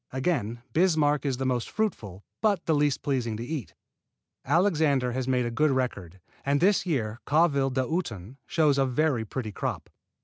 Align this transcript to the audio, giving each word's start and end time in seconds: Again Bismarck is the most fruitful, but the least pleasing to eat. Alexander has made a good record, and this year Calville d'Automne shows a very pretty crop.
Again 0.11 0.63
Bismarck 0.73 1.27
is 1.27 1.37
the 1.37 1.45
most 1.45 1.69
fruitful, 1.69 2.23
but 2.41 2.65
the 2.65 2.73
least 2.73 3.03
pleasing 3.03 3.37
to 3.37 3.43
eat. 3.45 3.75
Alexander 4.43 5.11
has 5.11 5.27
made 5.27 5.45
a 5.45 5.51
good 5.51 5.69
record, 5.69 6.19
and 6.43 6.59
this 6.59 6.87
year 6.87 7.19
Calville 7.27 7.69
d'Automne 7.71 8.37
shows 8.47 8.79
a 8.79 8.87
very 8.87 9.25
pretty 9.25 9.51
crop. 9.51 9.91